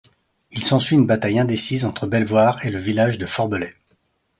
[0.49, 3.75] Il s'ensuit une bataille indécise entre Belvoir et le village de Forbelet.